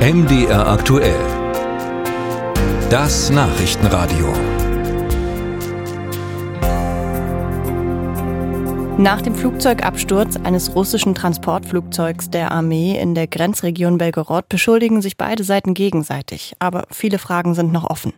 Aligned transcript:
MDR 0.00 0.66
aktuell. 0.66 1.20
Das 2.88 3.28
Nachrichtenradio. 3.28 4.32
Nach 8.96 9.20
dem 9.20 9.34
Flugzeugabsturz 9.34 10.36
eines 10.36 10.74
russischen 10.74 11.14
Transportflugzeugs 11.14 12.30
der 12.30 12.50
Armee 12.50 12.98
in 12.98 13.14
der 13.14 13.26
Grenzregion 13.26 13.98
Belgorod 13.98 14.48
beschuldigen 14.48 15.02
sich 15.02 15.18
beide 15.18 15.44
Seiten 15.44 15.74
gegenseitig. 15.74 16.54
Aber 16.60 16.86
viele 16.90 17.18
Fragen 17.18 17.52
sind 17.52 17.70
noch 17.70 17.84
offen. 17.84 18.14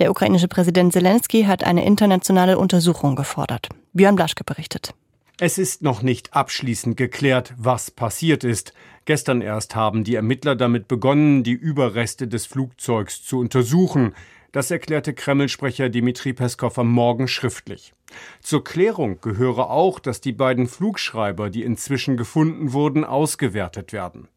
Der 0.00 0.10
ukrainische 0.10 0.48
Präsident 0.48 0.92
Zelensky 0.92 1.44
hat 1.44 1.62
eine 1.62 1.86
internationale 1.86 2.58
Untersuchung 2.58 3.14
gefordert. 3.14 3.68
Björn 3.92 4.16
Blaschke 4.16 4.42
berichtet. 4.42 4.94
Es 5.42 5.56
ist 5.56 5.80
noch 5.80 6.02
nicht 6.02 6.34
abschließend 6.34 6.98
geklärt, 6.98 7.54
was 7.56 7.90
passiert 7.90 8.44
ist. 8.44 8.74
Gestern 9.10 9.40
erst 9.40 9.74
haben 9.74 10.04
die 10.04 10.14
Ermittler 10.14 10.54
damit 10.54 10.86
begonnen, 10.86 11.42
die 11.42 11.50
Überreste 11.50 12.28
des 12.28 12.46
Flugzeugs 12.46 13.24
zu 13.24 13.40
untersuchen. 13.40 14.14
Das 14.52 14.70
erklärte 14.70 15.14
Kreml-Sprecher 15.14 15.88
Dmitri 15.88 16.32
Peskov 16.32 16.78
am 16.78 16.92
Morgen 16.92 17.26
schriftlich. 17.26 17.92
Zur 18.40 18.62
Klärung 18.62 19.20
gehöre 19.20 19.68
auch, 19.68 19.98
dass 19.98 20.20
die 20.20 20.30
beiden 20.30 20.68
Flugschreiber, 20.68 21.50
die 21.50 21.64
inzwischen 21.64 22.16
gefunden 22.16 22.72
wurden, 22.72 23.04
ausgewertet 23.04 23.92
werden. 23.92 24.28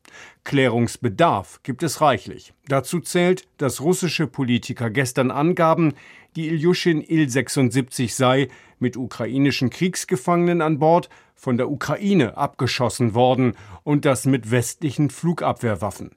Klärungsbedarf 0.43 1.61
gibt 1.63 1.83
es 1.83 2.01
reichlich. 2.01 2.53
Dazu 2.67 2.99
zählt, 2.99 3.47
dass 3.57 3.81
russische 3.81 4.27
Politiker 4.27 4.89
gestern 4.89 5.31
angaben, 5.31 5.93
die 6.35 6.47
Ilyushin 6.47 7.01
Il-76 7.01 8.13
sei 8.13 8.47
mit 8.79 8.97
ukrainischen 8.97 9.69
Kriegsgefangenen 9.69 10.61
an 10.61 10.79
Bord 10.79 11.09
von 11.35 11.57
der 11.57 11.69
Ukraine 11.69 12.37
abgeschossen 12.37 13.13
worden 13.13 13.53
und 13.83 14.05
das 14.05 14.25
mit 14.25 14.51
westlichen 14.51 15.09
Flugabwehrwaffen. 15.09 16.11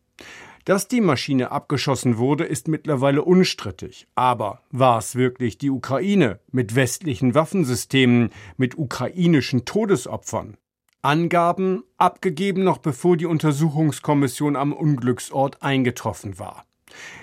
Dass 0.66 0.88
die 0.88 1.00
Maschine 1.00 1.52
abgeschossen 1.52 2.18
wurde, 2.18 2.44
ist 2.44 2.66
mittlerweile 2.66 3.22
unstrittig. 3.22 4.08
Aber 4.16 4.62
war 4.72 4.98
es 4.98 5.14
wirklich 5.14 5.58
die 5.58 5.70
Ukraine 5.70 6.40
mit 6.50 6.74
westlichen 6.74 7.36
Waffensystemen, 7.36 8.30
mit 8.56 8.76
ukrainischen 8.76 9.64
Todesopfern? 9.64 10.56
Angaben 11.02 11.84
abgegeben 11.98 12.64
noch 12.64 12.78
bevor 12.78 13.16
die 13.16 13.26
Untersuchungskommission 13.26 14.56
am 14.56 14.72
Unglücksort 14.72 15.62
eingetroffen 15.62 16.38
war. 16.38 16.64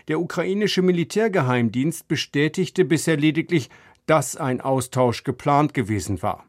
Der 0.08 0.20
ukrainische 0.20 0.82
Militärgeheimdienst 0.82 2.08
bestätigte 2.08 2.86
bisher 2.86 3.18
lediglich, 3.18 3.70
dass 4.06 4.36
ein 4.36 4.62
Austausch 4.62 5.24
geplant 5.24 5.74
gewesen 5.74 6.22
war. 6.22 6.46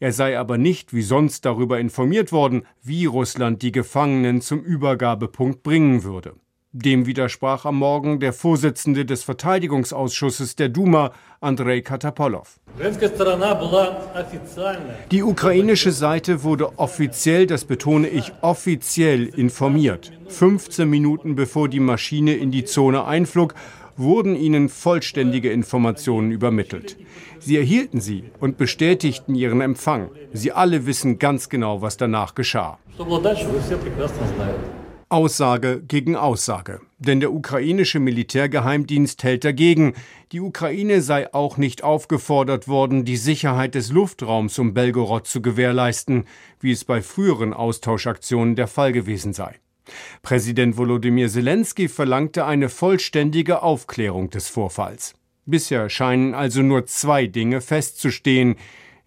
Er 0.00 0.12
sei 0.12 0.38
aber 0.38 0.58
nicht 0.58 0.92
wie 0.92 1.02
sonst 1.02 1.44
darüber 1.44 1.78
informiert 1.78 2.32
worden, 2.32 2.66
wie 2.82 3.06
Russland 3.06 3.62
die 3.62 3.72
Gefangenen 3.72 4.40
zum 4.40 4.60
Übergabepunkt 4.60 5.62
bringen 5.62 6.02
würde. 6.02 6.34
Dem 6.72 7.06
widersprach 7.06 7.64
am 7.64 7.76
Morgen 7.76 8.20
der 8.20 8.34
Vorsitzende 8.34 9.06
des 9.06 9.22
Verteidigungsausschusses 9.22 10.54
der 10.54 10.68
Duma, 10.68 11.12
Andrei 11.40 11.80
Katapolov. 11.80 12.60
Die 15.10 15.22
ukrainische 15.22 15.92
Seite 15.92 16.42
wurde 16.42 16.78
offiziell, 16.78 17.46
das 17.46 17.64
betone 17.64 18.08
ich, 18.08 18.32
offiziell 18.42 19.28
informiert. 19.28 20.12
15 20.28 20.90
Minuten 20.90 21.36
bevor 21.36 21.70
die 21.70 21.80
Maschine 21.80 22.34
in 22.34 22.50
die 22.50 22.66
Zone 22.66 23.06
einflog, 23.06 23.54
wurden 23.96 24.36
ihnen 24.36 24.68
vollständige 24.68 25.50
Informationen 25.50 26.30
übermittelt. 26.32 26.98
Sie 27.38 27.56
erhielten 27.56 28.02
sie 28.02 28.24
und 28.40 28.58
bestätigten 28.58 29.34
ihren 29.34 29.62
Empfang. 29.62 30.10
Sie 30.34 30.52
alle 30.52 30.84
wissen 30.84 31.18
ganz 31.18 31.48
genau, 31.48 31.80
was 31.80 31.96
danach 31.96 32.34
geschah. 32.34 32.78
Aussage 35.10 35.82
gegen 35.86 36.16
Aussage. 36.16 36.80
Denn 36.98 37.20
der 37.20 37.32
ukrainische 37.32 37.98
Militärgeheimdienst 37.98 39.22
hält 39.22 39.44
dagegen. 39.44 39.94
Die 40.32 40.40
Ukraine 40.40 41.00
sei 41.00 41.32
auch 41.32 41.56
nicht 41.56 41.82
aufgefordert 41.82 42.68
worden, 42.68 43.04
die 43.04 43.16
Sicherheit 43.16 43.74
des 43.74 43.90
Luftraums 43.90 44.58
um 44.58 44.74
Belgorod 44.74 45.26
zu 45.26 45.40
gewährleisten, 45.40 46.24
wie 46.60 46.72
es 46.72 46.84
bei 46.84 47.00
früheren 47.00 47.54
Austauschaktionen 47.54 48.54
der 48.54 48.68
Fall 48.68 48.92
gewesen 48.92 49.32
sei. 49.32 49.54
Präsident 50.22 50.76
Volodymyr 50.76 51.28
Zelensky 51.28 51.88
verlangte 51.88 52.44
eine 52.44 52.68
vollständige 52.68 53.62
Aufklärung 53.62 54.28
des 54.28 54.48
Vorfalls. 54.48 55.14
Bisher 55.46 55.88
scheinen 55.88 56.34
also 56.34 56.60
nur 56.60 56.84
zwei 56.84 57.26
Dinge 57.26 57.62
festzustehen. 57.62 58.56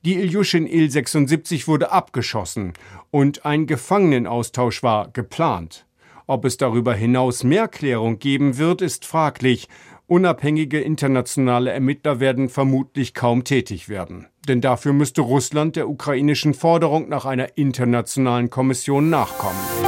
Die 0.03 0.15
Ilyushin 0.15 0.65
Il-76 0.65 1.67
wurde 1.67 1.91
abgeschossen 1.91 2.73
und 3.11 3.45
ein 3.45 3.67
Gefangenenaustausch 3.67 4.81
war 4.81 5.11
geplant. 5.11 5.85
Ob 6.31 6.45
es 6.45 6.55
darüber 6.55 6.93
hinaus 6.93 7.43
mehr 7.43 7.67
Klärung 7.67 8.17
geben 8.17 8.57
wird, 8.57 8.81
ist 8.81 9.03
fraglich. 9.03 9.67
Unabhängige 10.07 10.79
internationale 10.79 11.71
Ermittler 11.71 12.21
werden 12.21 12.47
vermutlich 12.47 13.13
kaum 13.13 13.43
tätig 13.43 13.89
werden. 13.89 14.27
Denn 14.47 14.61
dafür 14.61 14.93
müsste 14.93 15.19
Russland 15.19 15.75
der 15.75 15.89
ukrainischen 15.89 16.53
Forderung 16.53 17.09
nach 17.09 17.25
einer 17.25 17.57
internationalen 17.57 18.49
Kommission 18.49 19.09
nachkommen. 19.09 19.80